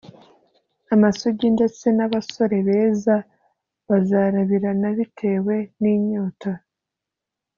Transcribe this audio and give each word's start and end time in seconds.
Amasugi 0.93 1.47
ndetse 1.55 1.85
n’ 1.97 1.99
abasore 2.05 2.57
beza 2.67 3.15
bazarabirana 3.87 4.87
bitewe 4.97 5.55
n’ 5.81 5.83
inyota 5.95 6.51